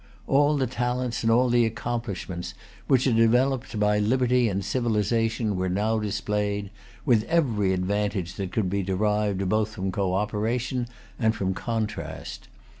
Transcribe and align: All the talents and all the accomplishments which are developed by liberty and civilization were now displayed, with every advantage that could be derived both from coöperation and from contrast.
All 0.25 0.57
the 0.57 0.65
talents 0.65 1.21
and 1.21 1.31
all 1.31 1.47
the 1.47 1.63
accomplishments 1.63 2.55
which 2.87 3.05
are 3.05 3.11
developed 3.13 3.79
by 3.79 3.99
liberty 3.99 4.49
and 4.49 4.65
civilization 4.65 5.55
were 5.55 5.69
now 5.69 5.99
displayed, 5.99 6.71
with 7.05 7.23
every 7.25 7.71
advantage 7.71 8.33
that 8.37 8.51
could 8.51 8.67
be 8.67 8.81
derived 8.81 9.47
both 9.47 9.69
from 9.75 9.91
coöperation 9.91 10.87
and 11.19 11.35
from 11.35 11.53
contrast. 11.53 12.47